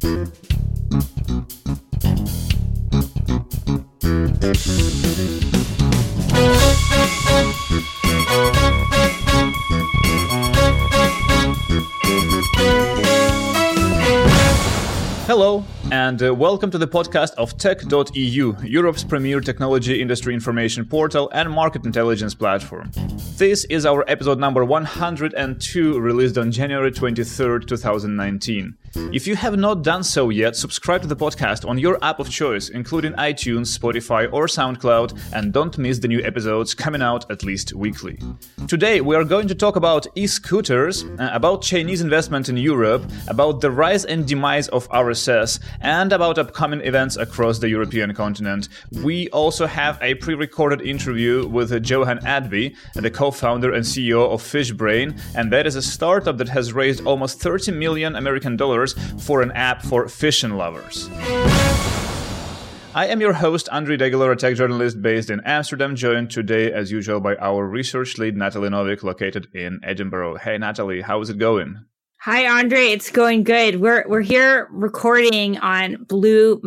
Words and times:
thank 0.00 0.36
you 1.28 1.65
Hello, 15.26 15.64
and 15.90 16.22
uh, 16.22 16.32
welcome 16.32 16.70
to 16.70 16.78
the 16.78 16.86
podcast 16.86 17.34
of 17.34 17.58
Tech.eu, 17.58 18.56
Europe's 18.62 19.02
premier 19.02 19.40
technology 19.40 20.00
industry 20.00 20.32
information 20.32 20.84
portal 20.84 21.28
and 21.34 21.50
market 21.50 21.84
intelligence 21.84 22.32
platform. 22.32 22.92
This 23.36 23.64
is 23.64 23.84
our 23.84 24.04
episode 24.06 24.38
number 24.38 24.64
102, 24.64 25.98
released 25.98 26.38
on 26.38 26.52
January 26.52 26.92
23rd, 26.92 27.66
2019. 27.66 28.76
If 29.12 29.26
you 29.26 29.36
have 29.36 29.58
not 29.58 29.82
done 29.82 30.02
so 30.02 30.30
yet, 30.30 30.56
subscribe 30.56 31.02
to 31.02 31.08
the 31.08 31.16
podcast 31.16 31.68
on 31.68 31.76
your 31.76 32.02
app 32.02 32.18
of 32.18 32.30
choice, 32.30 32.70
including 32.70 33.12
iTunes, 33.14 33.76
Spotify, 33.76 34.32
or 34.32 34.46
SoundCloud, 34.46 35.32
and 35.34 35.52
don't 35.52 35.76
miss 35.76 35.98
the 35.98 36.08
new 36.08 36.22
episodes 36.22 36.72
coming 36.72 37.02
out 37.02 37.30
at 37.30 37.42
least 37.42 37.74
weekly. 37.74 38.18
Today, 38.68 39.00
we 39.02 39.14
are 39.14 39.24
going 39.24 39.48
to 39.48 39.54
talk 39.54 39.76
about 39.76 40.06
e 40.14 40.26
scooters, 40.26 41.04
uh, 41.18 41.30
about 41.32 41.62
Chinese 41.62 42.00
investment 42.00 42.48
in 42.48 42.56
Europe, 42.56 43.04
about 43.28 43.60
the 43.60 43.70
rise 43.70 44.04
and 44.06 44.26
demise 44.26 44.68
of 44.68 44.88
And 45.80 46.12
about 46.12 46.38
upcoming 46.38 46.80
events 46.82 47.16
across 47.16 47.58
the 47.58 47.68
European 47.68 48.14
continent. 48.14 48.68
We 49.02 49.28
also 49.30 49.66
have 49.66 49.98
a 50.02 50.14
pre 50.14 50.34
recorded 50.34 50.80
interview 50.80 51.46
with 51.48 51.70
Johan 51.88 52.18
Attby, 52.18 52.76
the 52.94 53.10
co 53.10 53.30
founder 53.30 53.72
and 53.72 53.84
CEO 53.84 54.30
of 54.30 54.42
Fishbrain, 54.42 55.18
and 55.34 55.52
that 55.52 55.66
is 55.66 55.76
a 55.76 55.82
startup 55.82 56.36
that 56.38 56.48
has 56.48 56.72
raised 56.72 57.06
almost 57.06 57.40
30 57.40 57.72
million 57.72 58.16
American 58.16 58.56
dollars 58.56 58.94
for 59.24 59.42
an 59.42 59.52
app 59.52 59.82
for 59.82 60.08
fishing 60.08 60.52
lovers. 60.52 61.08
I 62.96 63.08
am 63.08 63.20
your 63.20 63.34
host, 63.34 63.68
Andrii 63.70 63.98
Degeler, 63.98 64.32
a 64.32 64.36
tech 64.36 64.56
journalist 64.56 65.02
based 65.02 65.28
in 65.28 65.42
Amsterdam, 65.44 65.96
joined 65.96 66.30
today, 66.30 66.72
as 66.72 66.90
usual, 66.90 67.20
by 67.20 67.36
our 67.36 67.66
research 67.66 68.16
lead, 68.16 68.38
Natalie 68.38 68.70
Novik, 68.70 69.02
located 69.02 69.48
in 69.54 69.80
Edinburgh. 69.82 70.36
Hey, 70.36 70.56
Natalie, 70.56 71.02
how 71.02 71.20
is 71.20 71.28
it 71.28 71.36
going? 71.36 71.84
Hi, 72.26 72.48
Andre. 72.48 72.86
It's 72.86 73.08
going 73.08 73.44
good. 73.44 73.80
We're 73.80 74.04
we're 74.08 74.20
here 74.20 74.66
recording 74.72 75.58
on 75.58 75.94
Blue 76.08 76.56